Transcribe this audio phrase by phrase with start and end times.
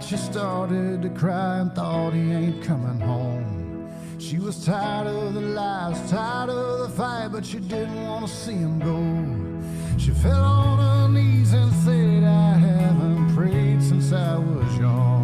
[0.00, 3.90] She started to cry and thought he ain't coming home.
[4.18, 8.32] She was tired of the lies, tired of the fight, but she didn't want to
[8.32, 9.98] see him go.
[9.98, 15.17] She fell on her knees and said, I haven't prayed since I was young.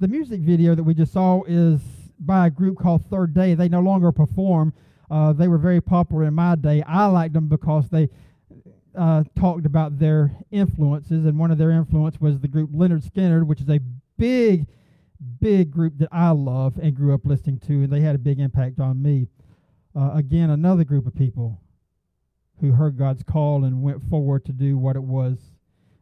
[0.00, 1.78] The music video that we just saw is
[2.18, 3.52] by a group called Third Day.
[3.52, 4.72] They no longer perform.
[5.10, 6.82] Uh, they were very popular in my day.
[6.86, 8.08] I liked them because they
[8.96, 13.46] uh, talked about their influences, and one of their influence was the group Lynyrd Skynyrd,
[13.46, 13.78] which is a
[14.16, 14.68] big,
[15.38, 18.40] big group that I love and grew up listening to, and they had a big
[18.40, 19.28] impact on me.
[19.94, 21.60] Uh, again, another group of people
[22.62, 25.36] who heard God's call and went forward to do what it was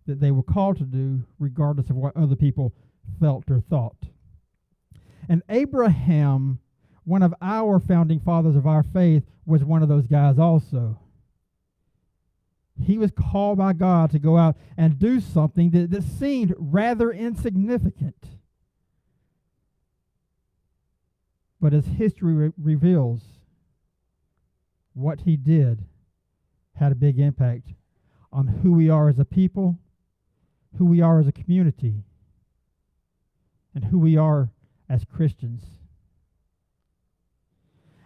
[0.06, 2.72] that they were called to do, regardless of what other people
[3.20, 3.96] felt or thought.
[5.28, 6.58] And Abraham,
[7.04, 10.98] one of our founding fathers of our faith, was one of those guys also.
[12.80, 17.10] He was called by God to go out and do something that, that seemed rather
[17.10, 18.28] insignificant.
[21.60, 23.22] But as history re- reveals,
[24.94, 25.84] what he did
[26.76, 27.68] had a big impact
[28.32, 29.78] on who we are as a people,
[30.76, 32.04] who we are as a community,
[33.90, 34.50] who we are
[34.88, 35.62] as Christians.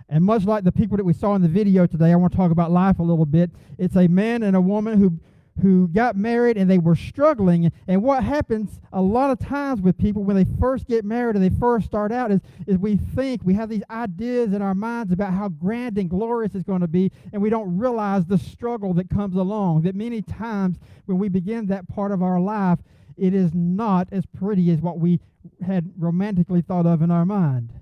[0.08, 2.36] And much like the people that we saw in the video today, I want to
[2.36, 3.50] talk about life a little bit.
[3.78, 5.18] It's a man and a woman who
[5.60, 7.70] who got married and they were struggling.
[7.86, 11.44] And what happens a lot of times with people when they first get married and
[11.44, 15.12] they first start out is, is we think, we have these ideas in our minds
[15.12, 18.94] about how grand and glorious it's going to be, and we don't realize the struggle
[18.94, 19.82] that comes along.
[19.82, 22.78] That many times when we begin that part of our life,
[23.16, 25.20] it is not as pretty as what we
[25.64, 27.72] had romantically thought of in our mind.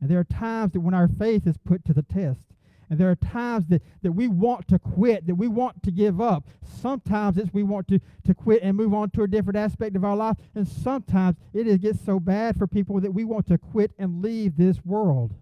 [0.00, 2.40] And there are times that when our faith is put to the test,
[2.88, 6.20] and there are times that, that we want to quit, that we want to give
[6.20, 6.46] up.
[6.62, 10.04] Sometimes it's we want to, to quit and move on to a different aspect of
[10.04, 10.36] our life.
[10.54, 14.22] And sometimes it is, gets so bad for people that we want to quit and
[14.22, 15.34] leave this world.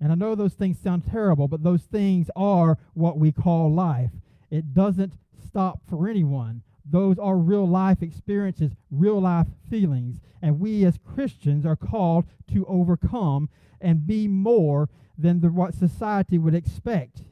[0.00, 4.10] And I know those things sound terrible, but those things are what we call life.
[4.50, 5.12] It doesn't
[5.46, 6.62] stop for anyone.
[6.90, 10.20] Those are real life experiences, real life feelings.
[10.40, 13.48] And we as Christians are called to overcome
[13.80, 17.22] and be more than the, what society would expect.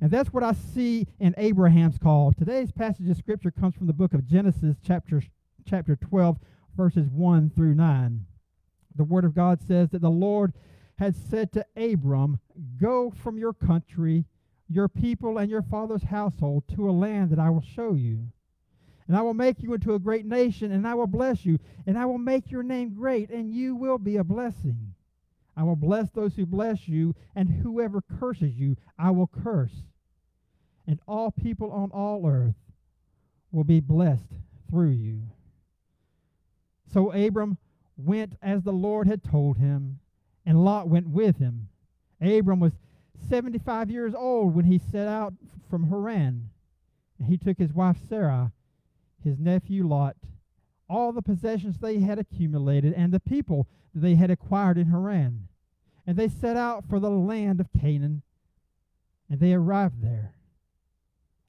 [0.00, 2.32] And that's what I see in Abraham's call.
[2.32, 5.22] Today's passage of scripture comes from the book of Genesis, chapter,
[5.66, 6.38] chapter 12,
[6.76, 8.26] verses 1 through 9.
[8.96, 10.52] The Word of God says that the Lord
[10.98, 12.38] had said to Abram,
[12.80, 14.24] Go from your country,
[14.68, 18.20] your people, and your father's household to a land that I will show you.
[19.06, 21.98] And I will make you into a great nation, and I will bless you, and
[21.98, 24.94] I will make your name great, and you will be a blessing.
[25.56, 29.84] I will bless those who bless you, and whoever curses you, I will curse.
[30.86, 32.56] And all people on all earth
[33.52, 34.32] will be blessed
[34.68, 35.22] through you.
[36.92, 37.58] So Abram
[37.96, 40.00] went as the Lord had told him,
[40.46, 41.68] and Lot went with him.
[42.20, 42.72] Abram was
[43.28, 45.34] 75 years old when he set out
[45.70, 46.50] from Haran.
[47.18, 48.52] And he took his wife Sarah,
[49.22, 50.16] his nephew Lot,
[50.88, 55.48] all the possessions they had accumulated, and the people that they had acquired in Haran.
[56.06, 58.22] And they set out for the land of Canaan,
[59.30, 60.34] and they arrived there.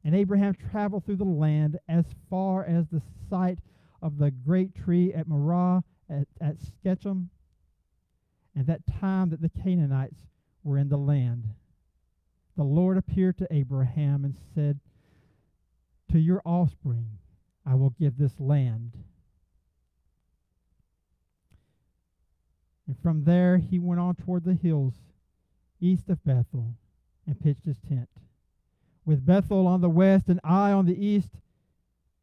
[0.04, 3.60] And Abraham traveled through the land as far as the site
[4.02, 7.30] of the great tree at Moreh at, at Shechem,
[8.56, 10.20] and that time that the Canaanites
[10.66, 11.46] were in the land.
[12.58, 14.80] The Lord appeared to Abraham and said,
[16.12, 17.06] To your offspring
[17.66, 18.92] I will give this land.
[22.88, 24.96] And from there he went on toward the hills
[25.80, 26.74] east of Bethel
[27.28, 28.10] and pitched his tent.
[29.06, 31.32] With Bethel on the west and Ai on the east,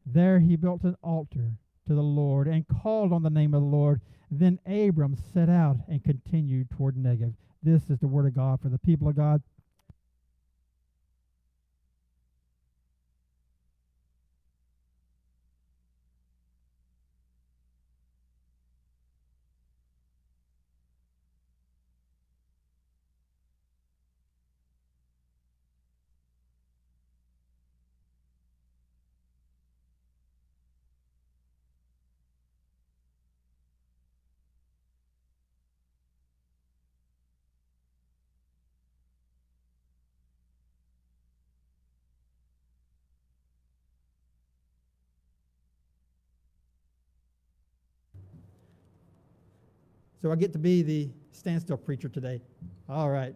[0.05, 1.53] there he built an altar
[1.87, 4.01] to the Lord and called on the name of the Lord.
[4.29, 7.35] Then Abram set out and continued toward Negev.
[7.63, 9.41] This is the word of God for the people of God.
[50.23, 52.39] So I get to be the standstill preacher today.
[52.87, 53.35] All right.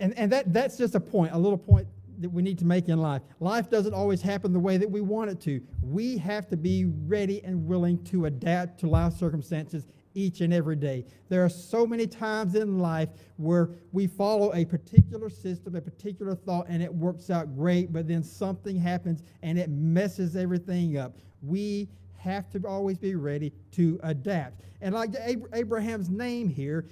[0.00, 1.88] And, and that, that's just a point, a little point
[2.18, 3.22] that we need to make in life.
[3.40, 5.62] Life doesn't always happen the way that we want it to.
[5.80, 10.76] We have to be ready and willing to adapt to life circumstances each and every
[10.76, 11.06] day.
[11.30, 16.34] There are so many times in life where we follow a particular system, a particular
[16.34, 21.16] thought, and it works out great, but then something happens and it messes everything up.
[21.40, 21.88] We
[22.26, 24.60] have to always be ready to adapt.
[24.80, 25.14] And like
[25.54, 26.86] Abraham's name here,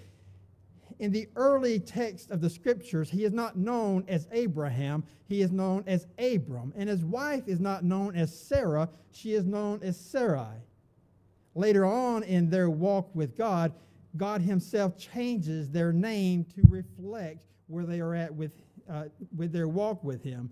[0.98, 5.50] in the early text of the scriptures, he is not known as Abraham, he is
[5.50, 6.72] known as Abram.
[6.76, 10.62] And his wife is not known as Sarah, she is known as Sarai.
[11.55, 13.72] Later on in their walk with God,
[14.17, 18.53] God himself changes their name to reflect where they are at with,
[18.88, 20.50] uh, with their walk with him.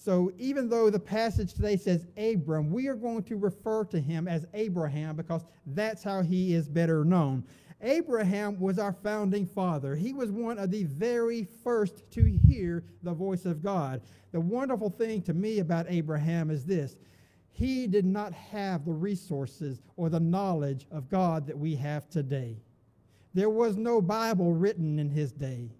[0.00, 4.28] So even though the passage today says Abram, we are going to refer to him
[4.28, 7.44] as Abraham because that's how he is better known.
[7.80, 9.96] Abraham was our founding father.
[9.96, 14.00] He was one of the very first to hear the voice of God.
[14.30, 16.94] The wonderful thing to me about Abraham is this
[17.50, 22.56] he did not have the resources or the knowledge of God that we have today.
[23.34, 25.72] There was no Bible written in his day,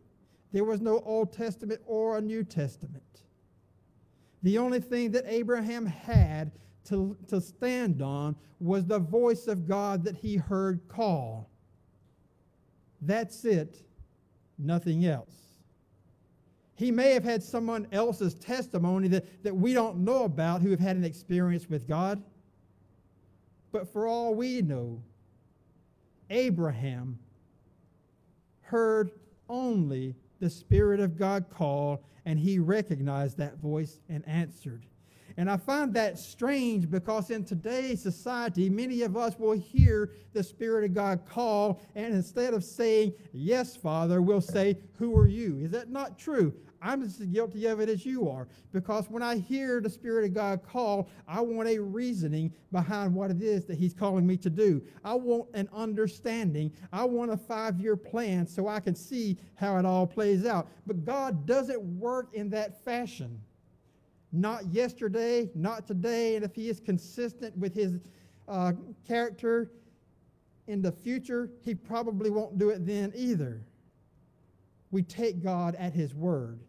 [0.51, 3.05] there was no Old Testament or a New Testament.
[4.43, 6.53] The only thing that Abraham had
[6.87, 11.51] to, to stand on was the voice of God that he heard call.
[13.01, 13.83] That's it,
[14.59, 15.35] nothing else.
[16.75, 20.81] He may have had someone else's testimony that, that we don't know about who have
[20.81, 22.23] had an experience with God.
[23.73, 25.03] But for all we know,
[26.31, 27.19] Abraham
[28.63, 29.11] heard
[29.49, 34.85] only the Spirit of God call, and he recognized that voice and answered.
[35.39, 40.43] And I find that strange because in today's society, many of us will hear the
[40.43, 45.59] Spirit of God call, and instead of saying, Yes, Father, we'll say, Who are you?
[45.63, 46.53] Is that not true?
[46.81, 48.47] I'm as guilty of it as you are.
[48.73, 53.31] Because when I hear the Spirit of God call, I want a reasoning behind what
[53.31, 54.83] it is that He's calling me to do.
[55.05, 56.73] I want an understanding.
[56.93, 60.69] I want a five year plan so I can see how it all plays out.
[60.87, 63.41] But God doesn't work in that fashion.
[64.31, 66.37] Not yesterday, not today.
[66.37, 67.99] And if He is consistent with His
[68.47, 68.73] uh,
[69.07, 69.73] character
[70.69, 73.63] in the future, He probably won't do it then either.
[74.91, 76.61] We take God at His word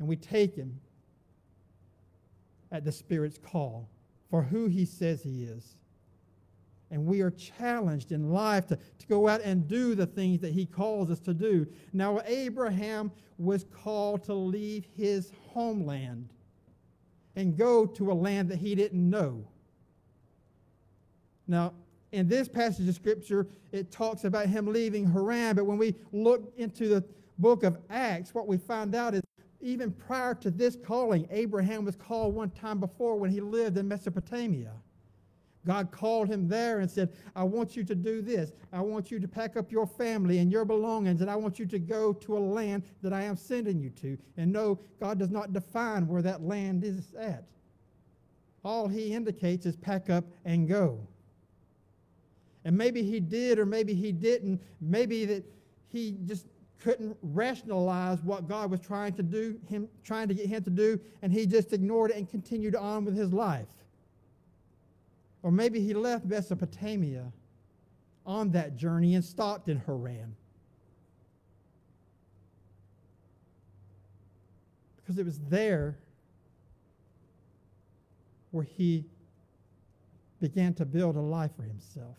[0.00, 0.80] and we take him
[2.72, 3.88] at the Spirit's call
[4.30, 5.76] for who he says he is.
[6.90, 10.52] And we are challenged in life to, to go out and do the things that
[10.52, 11.66] he calls us to do.
[11.92, 16.30] Now, Abraham was called to leave his homeland
[17.36, 19.44] and go to a land that he didn't know.
[21.46, 21.74] Now,
[22.10, 26.52] in this passage of Scripture, it talks about him leaving Haran, but when we look
[26.56, 27.04] into the
[27.38, 29.22] book of Acts, what we find out is
[29.60, 33.88] even prior to this calling, Abraham was called one time before when he lived in
[33.88, 34.72] Mesopotamia.
[35.66, 38.52] God called him there and said, I want you to do this.
[38.72, 41.66] I want you to pack up your family and your belongings, and I want you
[41.66, 44.16] to go to a land that I am sending you to.
[44.38, 47.44] And no, God does not define where that land is at.
[48.64, 51.06] All he indicates is pack up and go.
[52.64, 54.62] And maybe he did, or maybe he didn't.
[54.80, 55.44] Maybe that
[55.88, 56.46] he just
[56.80, 60.98] couldn't rationalize what God was trying to do, him trying to get him to do,
[61.22, 63.68] and he just ignored it and continued on with his life.
[65.42, 67.32] Or maybe he left Mesopotamia
[68.26, 70.34] on that journey and stopped in Haran.
[74.96, 75.98] Because it was there
[78.50, 79.04] where he
[80.40, 82.16] began to build a life for himself.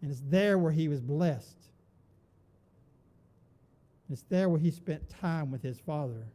[0.00, 1.56] And it's there where he was blessed.
[4.10, 6.26] It's there where he spent time with his father.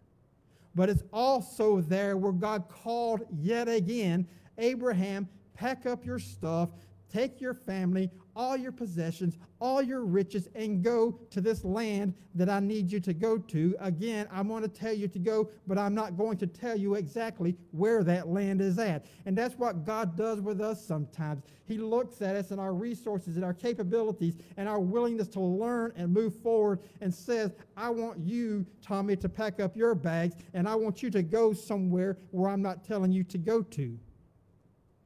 [0.76, 6.70] But it's also there where God called yet again Abraham, pack up your stuff,
[7.12, 12.50] take your family, all your possessions, all your riches, and go to this land that
[12.50, 13.76] I need you to go to.
[13.80, 16.96] Again, I want to tell you to go, but I'm not going to tell you
[16.96, 19.06] exactly where that land is at.
[19.26, 21.44] And that's what God does with us sometimes.
[21.66, 25.92] He looks at us and our resources and our capabilities and our willingness to learn
[25.96, 30.68] and move forward and says, I want you, Tommy, to pack up your bags, and
[30.68, 34.00] I want you to go somewhere where I'm not telling you to go to.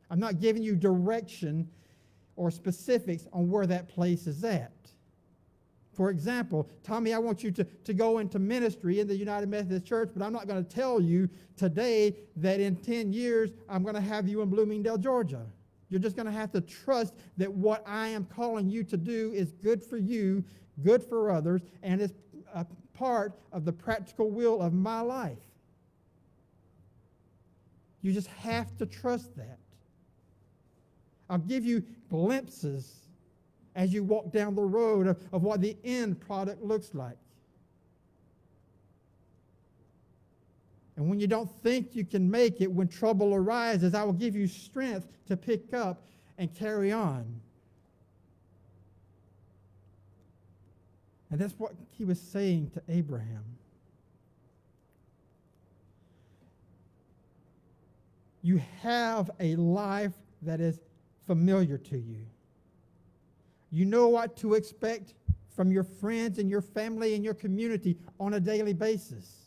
[0.10, 1.68] I'm not giving you direction
[2.36, 4.72] or specifics on where that place is at.
[5.94, 9.86] For example, Tommy, I want you to, to go into ministry in the United Methodist
[9.86, 13.96] Church, but I'm not going to tell you today that in 10 years I'm going
[13.96, 15.46] to have you in Bloomingdale, Georgia.
[15.90, 19.32] You're just going to have to trust that what I am calling you to do
[19.36, 20.44] is good for you,
[20.84, 22.14] good for others, and is
[22.56, 25.38] a part of the practical will of my life.
[28.02, 29.60] You just have to trust that.
[31.34, 33.08] I'll give you glimpses
[33.76, 37.18] as you walk down the road of, of what the end product looks like.
[40.96, 44.36] And when you don't think you can make it, when trouble arises, I will give
[44.36, 46.06] you strength to pick up
[46.38, 47.26] and carry on.
[51.32, 53.44] And that's what he was saying to Abraham.
[58.44, 60.14] You have a life
[60.44, 60.80] that is
[61.28, 62.26] familiar to you.
[63.72, 65.14] You know what to expect
[65.56, 69.44] from your friends and your family and your community on a daily basis.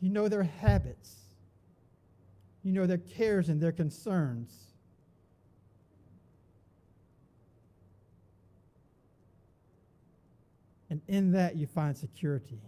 [0.00, 1.16] You know their habits.
[2.62, 4.52] You know their cares and their concerns.
[10.90, 12.60] And in that, you find security.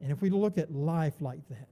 [0.00, 1.68] And if we look at life like that,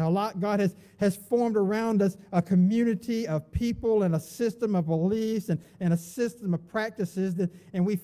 [0.00, 4.86] how God has, has formed around us a community of people and a system of
[4.86, 8.00] beliefs and, and a system of practices that and we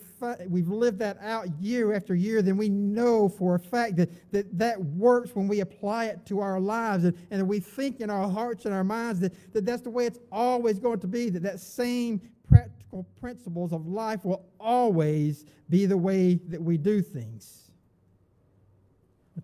[0.48, 4.58] we've lived that out year after year, then we know for a fact that that,
[4.58, 8.28] that works when we apply it to our lives and, and we think in our
[8.28, 11.42] hearts and our minds that, that that's the way it's always going to be, that
[11.42, 17.65] that same practical principles of life will always be the way that we do things.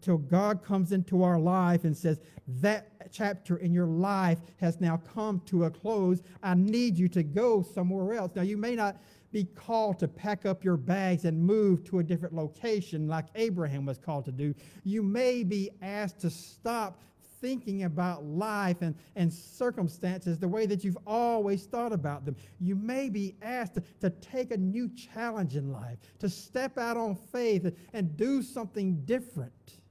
[0.02, 2.18] Until God comes into our life and says,
[2.60, 6.22] That chapter in your life has now come to a close.
[6.42, 8.32] I need you to go somewhere else.
[8.34, 12.02] Now, you may not be called to pack up your bags and move to a
[12.02, 14.54] different location like Abraham was called to do.
[14.82, 17.00] You may be asked to stop
[17.40, 22.34] thinking about life and, and circumstances the way that you've always thought about them.
[22.58, 26.96] You may be asked to, to take a new challenge in life, to step out
[26.96, 29.81] on faith and, and do something different.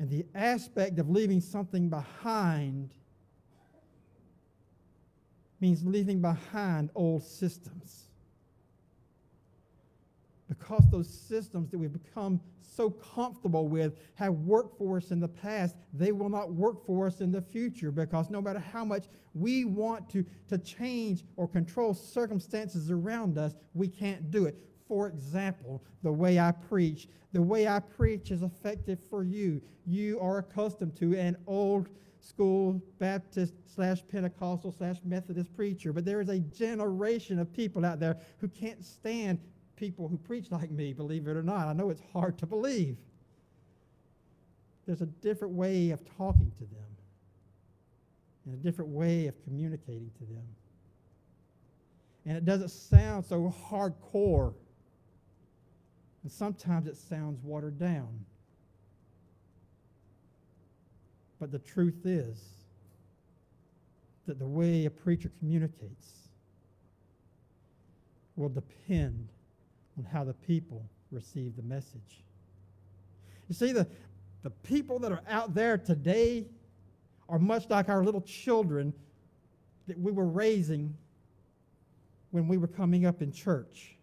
[0.00, 2.94] And the aspect of leaving something behind
[5.60, 8.06] means leaving behind old systems
[10.48, 15.28] because those systems that we've become so comfortable with have worked for us in the
[15.28, 19.04] past, they will not work for us in the future because no matter how much
[19.34, 24.58] we want to, to change or control circumstances around us, we can't do it.
[24.90, 27.06] For example, the way I preach.
[27.32, 29.62] The way I preach is effective for you.
[29.86, 36.20] You are accustomed to an old school Baptist slash Pentecostal slash Methodist preacher, but there
[36.20, 39.38] is a generation of people out there who can't stand
[39.76, 41.68] people who preach like me, believe it or not.
[41.68, 42.96] I know it's hard to believe.
[44.86, 46.96] There's a different way of talking to them
[48.44, 50.48] and a different way of communicating to them.
[52.26, 54.54] And it doesn't sound so hardcore.
[56.22, 58.24] And sometimes it sounds watered down.
[61.38, 62.38] But the truth is
[64.26, 66.28] that the way a preacher communicates
[68.36, 69.28] will depend
[69.98, 72.24] on how the people receive the message.
[73.48, 73.86] You see, the,
[74.42, 76.46] the people that are out there today
[77.28, 78.92] are much like our little children
[79.86, 80.94] that we were raising
[82.30, 83.96] when we were coming up in church.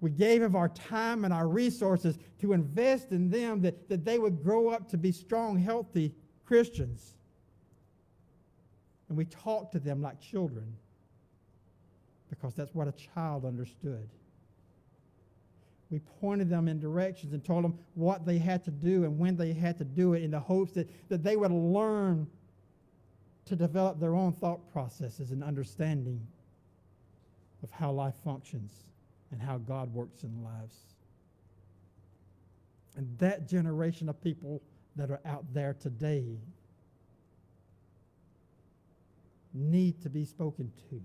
[0.00, 4.18] We gave of our time and our resources to invest in them that, that they
[4.18, 6.14] would grow up to be strong, healthy
[6.46, 7.14] Christians.
[9.08, 10.74] And we talked to them like children
[12.30, 14.08] because that's what a child understood.
[15.90, 19.36] We pointed them in directions and told them what they had to do and when
[19.36, 22.26] they had to do it in the hopes that, that they would learn
[23.46, 26.24] to develop their own thought processes and understanding
[27.64, 28.84] of how life functions
[29.30, 30.76] and how God works in lives.
[32.96, 34.60] And that generation of people
[34.96, 36.24] that are out there today
[39.54, 41.00] need to be spoken to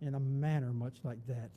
[0.00, 1.50] in a manner much like that.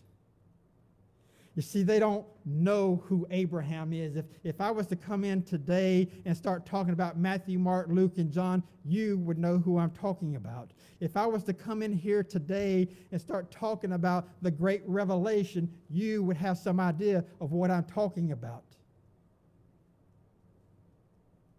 [1.56, 4.16] You see, they don't know who Abraham is.
[4.16, 8.18] If, if I was to come in today and start talking about Matthew, Mark, Luke,
[8.18, 10.72] and John, you would know who I'm talking about.
[11.02, 15.70] If I was to come in here today and start talking about the great revelation,
[15.90, 18.64] you would have some idea of what I'm talking about.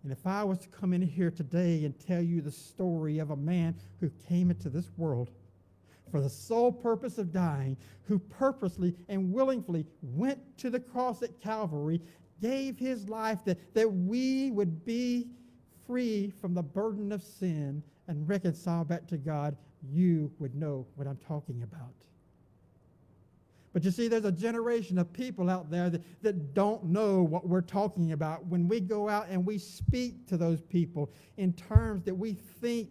[0.04, 3.30] And if I was to come in here today and tell you the story of
[3.30, 5.30] a man who came into this world
[6.12, 11.40] for the sole purpose of dying, who purposely and willingly went to the cross at
[11.40, 12.00] Calvary,
[12.40, 15.26] gave his life that, that we would be
[15.86, 19.56] free from the burden of sin and reconciled back to God,
[19.90, 21.94] you would know what I'm talking about.
[23.72, 27.48] But you see, there's a generation of people out there that, that don't know what
[27.48, 28.44] we're talking about.
[28.46, 32.90] When we go out and we speak to those people in terms that we think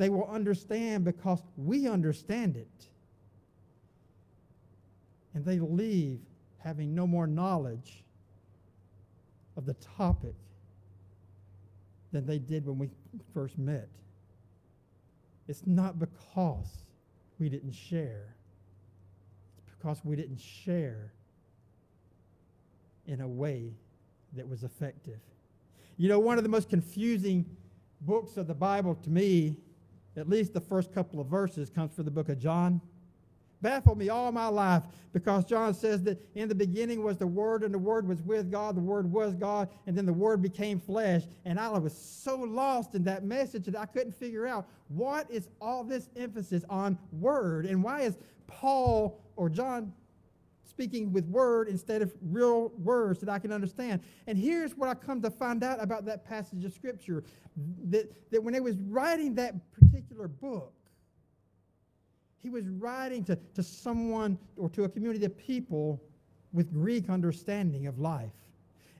[0.00, 2.86] they will understand because we understand it.
[5.34, 6.20] And they leave
[6.56, 8.02] having no more knowledge
[9.58, 10.34] of the topic
[12.12, 12.88] than they did when we
[13.34, 13.90] first met.
[15.48, 16.86] It's not because
[17.38, 18.34] we didn't share,
[19.58, 21.12] it's because we didn't share
[23.06, 23.74] in a way
[24.32, 25.20] that was effective.
[25.98, 27.44] You know, one of the most confusing
[28.00, 29.58] books of the Bible to me
[30.20, 32.80] at least the first couple of verses comes from the book of John.
[33.62, 37.62] Baffled me all my life because John says that in the beginning was the Word,
[37.62, 40.80] and the Word was with God, the Word was God, and then the Word became
[40.80, 41.24] flesh.
[41.44, 45.48] And I was so lost in that message that I couldn't figure out what is
[45.60, 49.92] all this emphasis on Word, and why is Paul or John
[50.80, 54.00] speaking with word instead of real words that I can understand.
[54.26, 57.22] And here's what I come to find out about that passage of Scripture
[57.90, 60.72] that, that when he was writing that particular book,
[62.38, 66.00] he was writing to, to someone or to a community of people
[66.54, 68.32] with Greek understanding of life.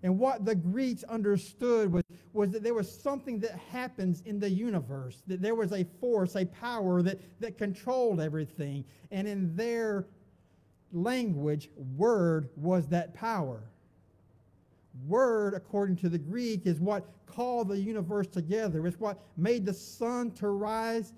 [0.02, 4.50] And what the Greeks understood was, was that there was something that happens in the
[4.50, 8.84] universe, that there was a force, a power that, that controlled everything.
[9.10, 10.04] And in their
[10.92, 13.62] language, word was that power.
[15.06, 18.86] Word, according to the Greek, is what called the universe together.
[18.86, 21.12] It's what made the sun to rise.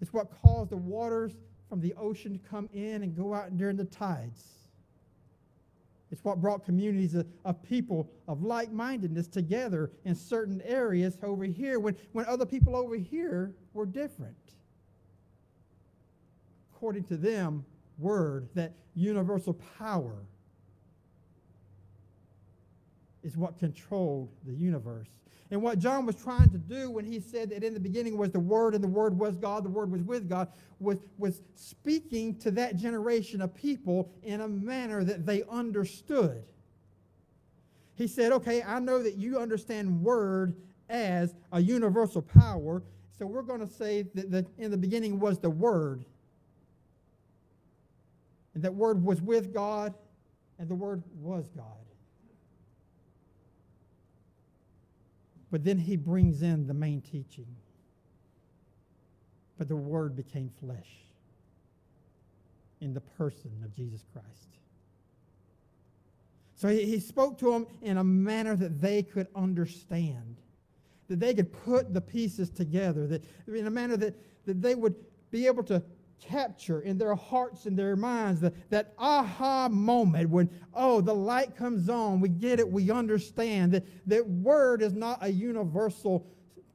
[0.00, 1.32] It's what caused the waters
[1.68, 4.54] from the ocean to come in and go out during the tides.
[6.10, 11.44] It's what brought communities of, of people of like mindedness together in certain areas over
[11.44, 14.36] here when, when other people over here were different.
[16.72, 17.64] According to them,
[17.98, 20.16] word, that universal power,
[23.22, 25.08] is what controlled the universe.
[25.50, 28.30] And what John was trying to do when he said that in the beginning was
[28.30, 30.48] the Word and the Word was God, the Word was with God,
[30.80, 36.42] was, was speaking to that generation of people in a manner that they understood.
[37.94, 40.56] He said, Okay, I know that you understand Word
[40.88, 42.82] as a universal power,
[43.16, 46.04] so we're going to say that the, in the beginning was the Word.
[48.54, 49.94] And that Word was with God,
[50.58, 51.66] and the Word was God.
[55.50, 57.46] But then he brings in the main teaching.
[59.58, 60.90] But the Word became flesh
[62.80, 64.48] in the person of Jesus Christ.
[66.56, 70.36] So he, he spoke to them in a manner that they could understand,
[71.08, 74.14] that they could put the pieces together, that in a manner that,
[74.46, 74.94] that they would
[75.30, 75.82] be able to
[76.20, 81.56] capture in their hearts and their minds the, that aha moment when, oh, the light
[81.56, 86.26] comes on, we get it, we understand that that word is not a universal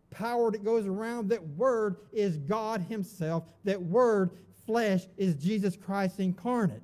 [0.10, 1.30] power that goes around.
[1.30, 3.43] That word is God Himself.
[3.63, 4.32] That word,
[4.65, 6.82] flesh, is Jesus Christ incarnate.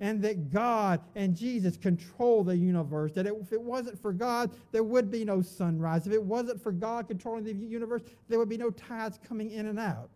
[0.00, 3.12] And that God and Jesus control the universe.
[3.12, 6.06] That if it wasn't for God, there would be no sunrise.
[6.06, 9.66] If it wasn't for God controlling the universe, there would be no tides coming in
[9.66, 10.10] and out.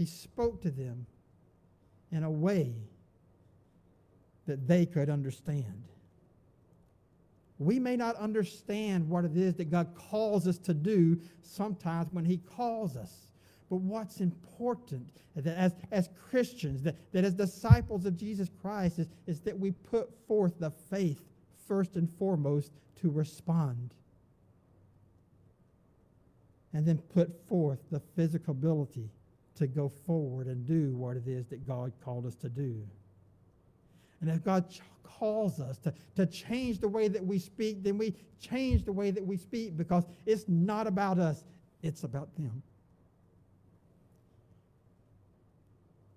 [0.00, 1.04] He spoke to them
[2.10, 2.72] in a way
[4.46, 5.84] that they could understand.
[7.58, 12.24] We may not understand what it is that God calls us to do sometimes when
[12.24, 13.14] He calls us.
[13.68, 19.08] But what's important that as, as Christians, that, that as disciples of Jesus Christ, is,
[19.26, 21.20] is that we put forth the faith
[21.68, 23.92] first and foremost to respond.
[26.72, 29.10] And then put forth the physical ability
[29.60, 32.82] to go forward and do what it is that God called us to do.
[34.22, 37.98] And if God ch- calls us to, to change the way that we speak, then
[37.98, 41.44] we change the way that we speak because it's not about us,
[41.82, 42.62] it's about them.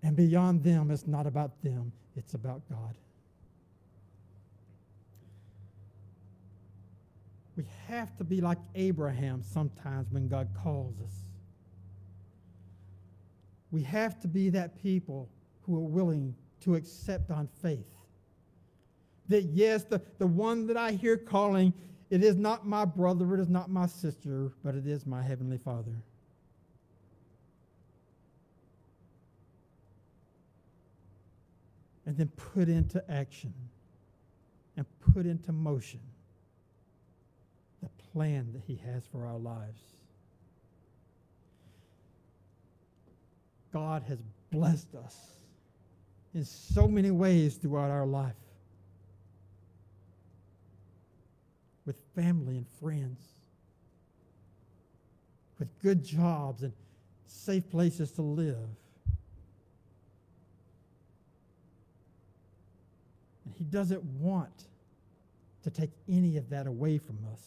[0.02, 2.96] And beyond them, it's not about them, it's about God.
[7.58, 11.33] We have to be like Abraham sometimes when God calls us.
[13.74, 15.28] We have to be that people
[15.64, 17.90] who are willing to accept on faith.
[19.30, 21.74] That yes, the, the one that I hear calling,
[22.12, 25.58] it is not my brother, it is not my sister, but it is my heavenly
[25.58, 25.96] Father.
[32.06, 33.56] And then put into action
[34.78, 36.02] and put into motion
[37.82, 39.82] the plan that He has for our lives.
[43.74, 44.20] God has
[44.52, 45.18] blessed us
[46.36, 48.36] in so many ways throughout our life
[51.86, 53.20] with family and friends,
[55.58, 56.72] with good jobs and
[57.26, 58.58] safe places to live.
[63.46, 64.66] And He doesn't want
[65.64, 67.42] to take any of that away from us.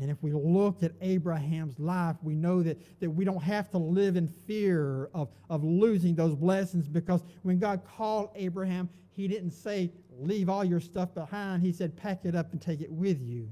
[0.00, 3.78] And if we look at Abraham's life, we know that, that we don't have to
[3.78, 9.52] live in fear of, of losing those blessings because when God called Abraham, he didn't
[9.52, 11.62] say, Leave all your stuff behind.
[11.62, 13.48] He said, Pack it up and take it with you.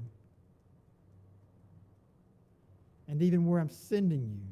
[3.07, 4.51] And even where I'm sending you,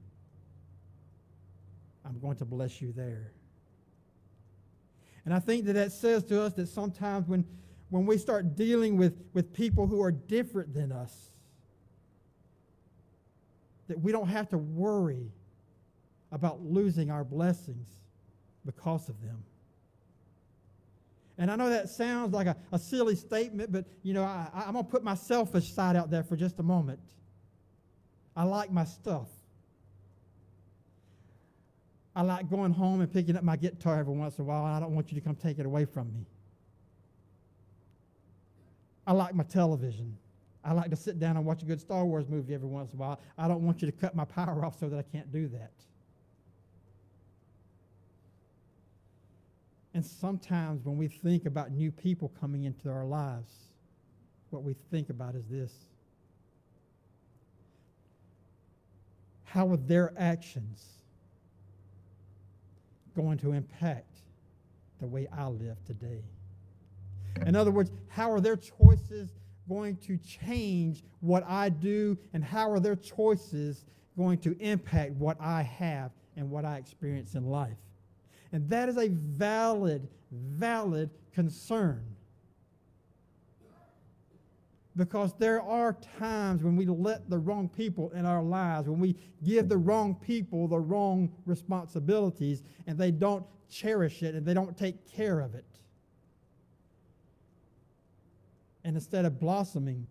[2.06, 3.34] I'm going to bless you there.
[5.26, 7.46] And I think that that says to us that sometimes when,
[7.90, 11.32] when we start dealing with, with people who are different than us,
[13.88, 15.32] that we don't have to worry
[16.32, 17.88] about losing our blessings
[18.65, 19.43] because of them.
[21.38, 24.73] And I know that sounds like a, a silly statement, but you know, I, I'm
[24.73, 27.00] to put my selfish side out there for just a moment.
[28.36, 29.28] I like my stuff.
[32.15, 34.76] I like going home and picking up my guitar every once in a while, and
[34.76, 36.26] I don't want you to come take it away from me.
[39.06, 40.17] I like my television.
[40.63, 43.00] I like to sit down and watch a good Star Wars movie every once in
[43.00, 43.22] a while.
[43.38, 45.72] I don't want you to cut my power off so that I can't do that.
[49.93, 53.52] And sometimes when we think about new people coming into our lives,
[54.52, 55.72] what we think about is this
[59.43, 60.86] How are their actions
[63.15, 64.20] going to impact
[65.00, 66.22] the way I live today?
[67.46, 69.32] In other words, how are their choices?
[69.68, 73.86] Going to change what I do, and how are their choices
[74.18, 77.78] going to impact what I have and what I experience in life?
[78.52, 82.04] And that is a valid, valid concern.
[84.96, 89.16] Because there are times when we let the wrong people in our lives, when we
[89.44, 94.76] give the wrong people the wrong responsibilities, and they don't cherish it and they don't
[94.76, 95.66] take care of it.
[98.88, 100.08] And instead of blossoming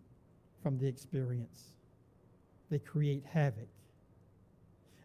[0.62, 1.72] from the experience,
[2.70, 3.66] they create havoc.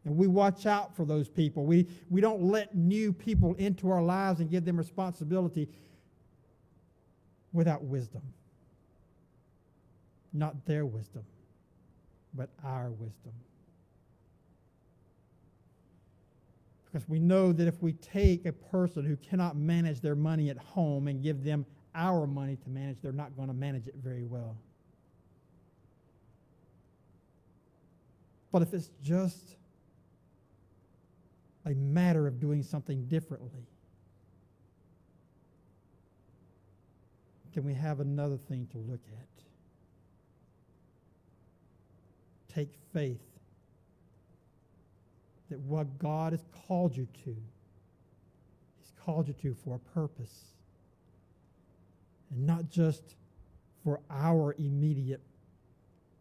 [0.06, 1.66] And we watch out for those people.
[1.66, 5.68] We, we don't let new people into our lives and give them responsibility
[7.52, 8.22] without wisdom
[10.34, 11.24] not their wisdom,
[12.34, 13.34] but our wisdom.
[16.86, 20.58] Because we know that if we take a person who cannot manage their money at
[20.58, 24.24] home and give them our money to manage, they're not going to manage it very
[24.24, 24.56] well.
[28.52, 29.56] But if it's just
[31.66, 33.68] a matter of doing something differently,
[37.54, 39.22] then we have another thing to look at.
[42.54, 43.22] take faith
[45.50, 47.36] that what God has called you to,
[48.80, 50.46] He's called you to for a purpose.
[52.32, 53.16] And not just
[53.84, 55.22] for our immediate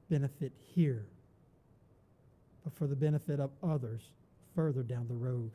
[0.09, 1.07] benefit here,
[2.65, 4.03] but for the benefit of others
[4.55, 5.51] further down the road.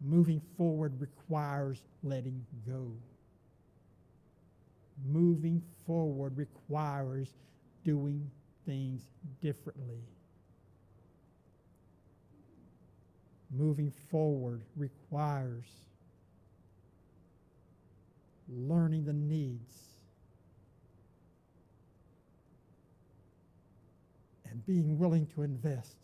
[0.00, 2.92] Moving forward requires letting go
[5.04, 7.34] moving forward requires
[7.84, 8.30] doing
[8.64, 9.08] things
[9.40, 10.00] differently.
[13.56, 15.64] Moving forward requires
[18.48, 19.76] learning the needs
[24.50, 25.96] and being willing to invest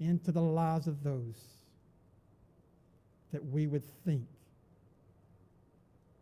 [0.00, 1.40] into the lives of those
[3.32, 4.26] that we would think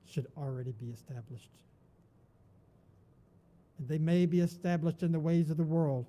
[0.09, 1.51] should already be established.
[3.79, 6.07] And they may be established in the ways of the world.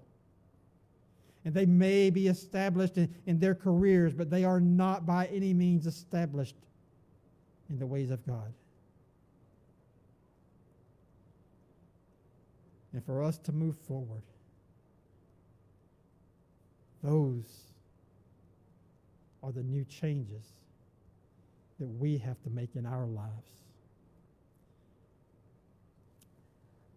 [1.45, 5.53] And they may be established in, in their careers, but they are not by any
[5.53, 6.56] means established
[7.69, 8.53] in the ways of God.
[12.93, 14.21] And for us to move forward,
[17.01, 17.73] those
[19.41, 20.45] are the new changes
[21.79, 23.62] that we have to make in our lives.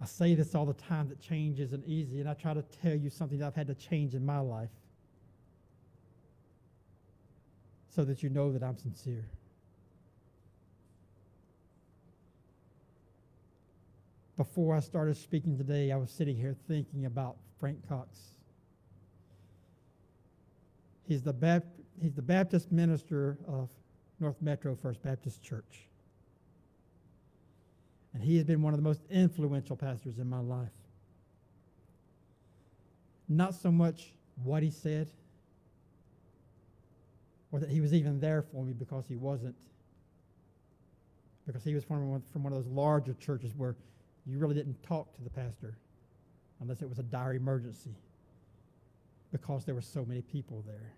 [0.00, 2.94] I say this all the time that change isn't easy, and I try to tell
[2.94, 4.70] you something that I've had to change in my life
[7.88, 9.24] so that you know that I'm sincere.
[14.36, 18.18] Before I started speaking today, I was sitting here thinking about Frank Cox.
[21.08, 21.64] He's the, Bap-
[22.02, 23.70] he's the Baptist minister of
[24.20, 25.88] North Metro First Baptist Church.
[28.16, 30.70] And he has been one of the most influential pastors in my life.
[33.28, 35.10] Not so much what he said,
[37.52, 39.54] or that he was even there for me because he wasn't.
[41.46, 43.76] Because he was from one, from one of those larger churches where
[44.24, 45.76] you really didn't talk to the pastor
[46.62, 47.94] unless it was a dire emergency
[49.30, 50.94] because there were so many people there.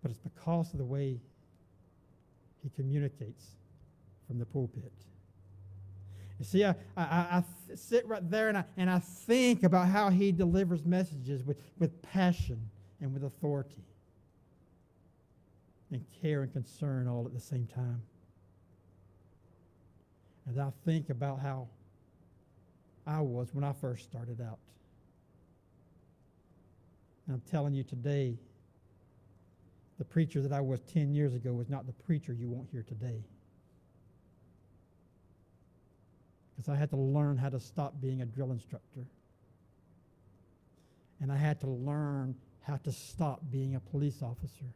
[0.00, 1.18] But it's because of the way
[2.66, 3.44] he communicates
[4.26, 4.92] from the pulpit.
[6.40, 7.44] You see, I, I, I
[7.76, 12.02] sit right there and I, and I think about how he delivers messages with, with
[12.02, 12.58] passion
[13.00, 13.84] and with authority
[15.92, 18.02] and care and concern all at the same time.
[20.46, 21.68] And I think about how
[23.06, 24.58] I was when I first started out.
[27.26, 28.38] And I'm telling you today,
[29.98, 32.82] the preacher that I was 10 years ago was not the preacher you won't hear
[32.82, 33.24] today.
[36.54, 39.06] Because I had to learn how to stop being a drill instructor.
[41.20, 44.66] And I had to learn how to stop being a police officer.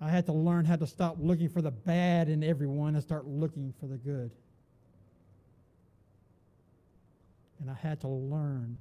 [0.00, 3.26] I had to learn how to stop looking for the bad in everyone and start
[3.26, 4.30] looking for the good.
[7.60, 8.76] And I had to learn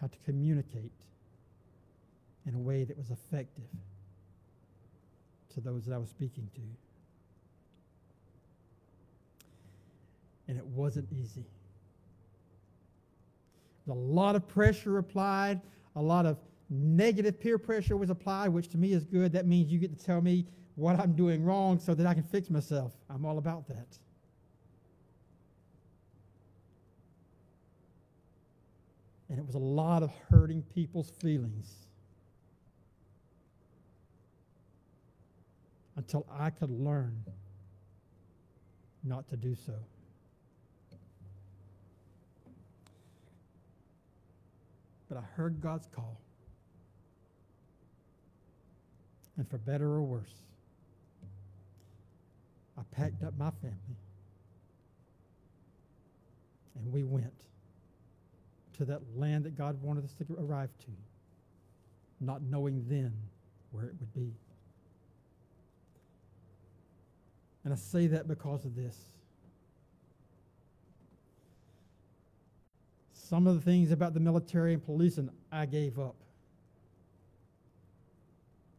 [0.00, 0.90] how to communicate
[2.46, 3.64] in a way that was effective
[5.54, 6.60] to those that I was speaking to.
[10.48, 11.46] And it wasn't easy.
[13.88, 15.60] A lot of pressure applied,
[15.96, 16.38] a lot of
[16.70, 19.32] negative peer pressure was applied, which to me is good.
[19.32, 22.22] That means you get to tell me what I'm doing wrong so that I can
[22.22, 22.92] fix myself.
[23.10, 23.98] I'm all about that.
[29.28, 31.86] And it was a lot of hurting people's feelings
[35.96, 37.24] until I could learn
[39.04, 39.74] not to do so.
[45.08, 46.18] But I heard God's call.
[49.36, 50.34] And for better or worse,
[52.78, 53.96] I packed up my family
[56.82, 57.32] and we went
[58.78, 60.90] to that land that God wanted us to arrive to,
[62.20, 63.12] not knowing then
[63.70, 64.32] where it would be.
[67.64, 68.96] And I say that because of this.
[73.12, 76.16] Some of the things about the military and police, and I gave up.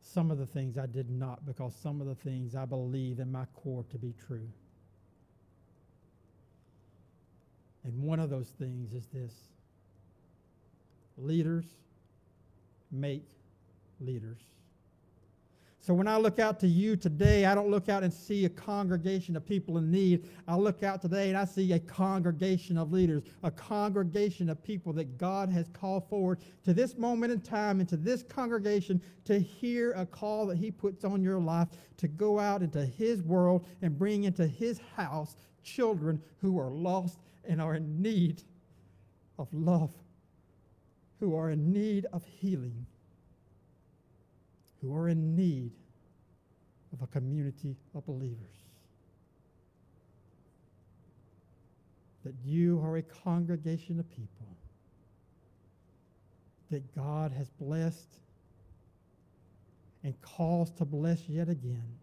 [0.02, 3.32] Some of the things I did not, because some of the things I believe in
[3.32, 4.48] my core to be true.
[7.84, 9.34] And one of those things is this
[11.18, 11.66] leaders
[12.92, 13.24] make
[14.00, 14.40] leaders.
[15.84, 18.50] So when I look out to you today, I don't look out and see a
[18.50, 20.30] congregation of people in need.
[20.48, 24.94] I look out today and I see a congregation of leaders, a congregation of people
[24.94, 29.38] that God has called forward to this moment in time and to this congregation to
[29.38, 31.68] hear a call that He puts on your life
[31.98, 37.20] to go out into His world and bring into His house children who are lost
[37.44, 38.42] and are in need
[39.38, 39.92] of love,
[41.20, 42.86] who are in need of healing
[44.84, 45.72] who are in need
[46.92, 48.38] of a community of believers.
[52.26, 54.30] That you are a congregation of people
[56.70, 58.20] that God has blessed
[60.04, 61.98] and calls to bless yet again.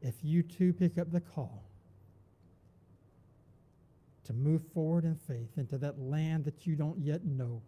[0.00, 1.64] If you too pick up the call
[4.24, 7.62] to move forward in faith into that land that you don't yet know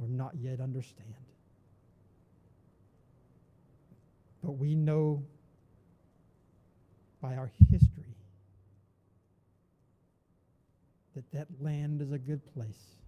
[0.00, 1.14] or not yet understand.
[4.42, 5.22] But we know
[7.20, 8.14] by our history
[11.14, 12.98] that that land is a good place.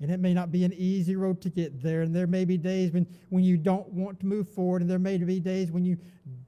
[0.00, 2.02] And it may not be an easy road to get there.
[2.02, 4.82] And there may be days when, when you don't want to move forward.
[4.82, 5.98] And there may be days when you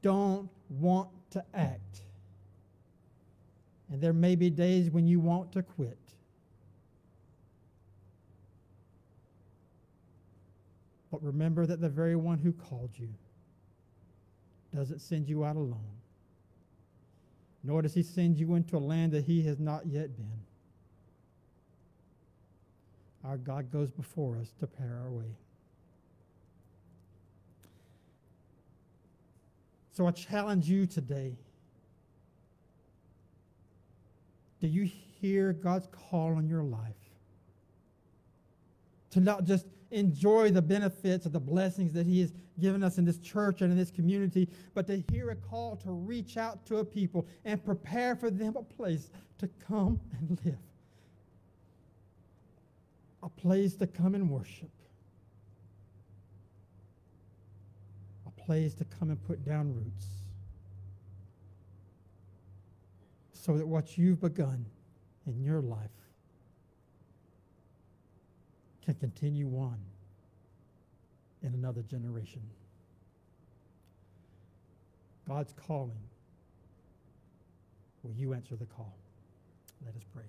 [0.02, 2.02] don't want to act.
[3.90, 5.98] And there may be days when you want to quit.
[11.10, 13.08] But remember that the very one who called you
[14.74, 15.98] doesn't send you out alone,
[17.64, 20.40] nor does he send you into a land that he has not yet been.
[23.24, 25.36] Our God goes before us to prepare our way.
[29.92, 31.36] So I challenge you today.
[34.60, 34.84] Do you
[35.20, 36.94] hear God's call on your life?
[39.10, 43.04] To not just enjoy the benefits of the blessings that He has given us in
[43.04, 46.78] this church and in this community, but to hear a call to reach out to
[46.78, 50.58] a people and prepare for them a place to come and live,
[53.22, 54.70] a place to come and worship,
[58.26, 60.06] a place to come and put down roots.
[63.32, 64.66] So that what you've begun
[65.26, 65.90] in your life
[68.84, 69.78] can continue on
[71.42, 72.42] in another generation.
[75.28, 75.92] God's calling.
[78.02, 78.94] Will you answer the call?
[79.84, 80.24] Let us pray.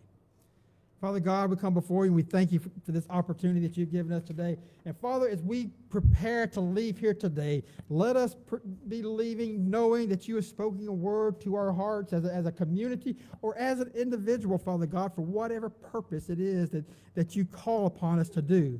[1.01, 3.75] Father God, we come before you and we thank you for, for, this opportunity that
[3.75, 4.55] you've given us today.
[4.85, 8.57] And Father, as we prepare to leave here today, let us pr-
[8.87, 12.45] be leaving knowing that you have spoken a word to our hearts as a, as
[12.45, 17.35] a community or as an individual, Father God, for whatever purpose it is that, that
[17.35, 18.79] you call upon us to do.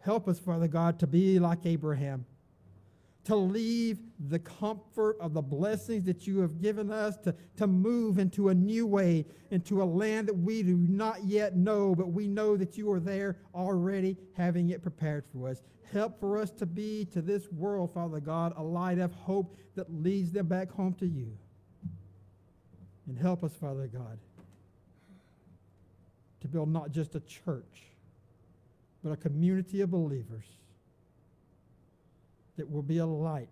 [0.00, 2.26] Help us, Father God, to be like Abraham
[3.24, 3.98] to leave
[4.28, 8.54] the comfort of the blessings that you have given us, to, to move into a
[8.54, 12.76] new way, into a land that we do not yet know, but we know that
[12.76, 15.62] you are there already having it prepared for us.
[15.90, 19.92] Help for us to be to this world, Father God, a light of hope that
[19.92, 21.32] leads them back home to you.
[23.06, 24.18] And help us, Father God,
[26.40, 27.84] to build not just a church,
[29.02, 30.44] but a community of believers
[32.56, 33.48] that will be a light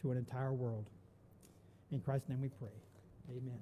[0.00, 0.86] to an entire world.
[1.90, 2.68] In Christ's name we pray.
[3.30, 3.58] Amen.